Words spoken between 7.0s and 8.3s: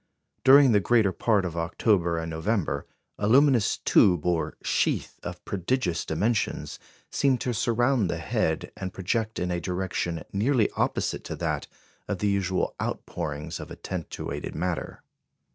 seemed to surround the